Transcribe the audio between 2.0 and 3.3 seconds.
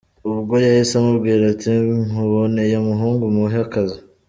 nkuboneye umuhungu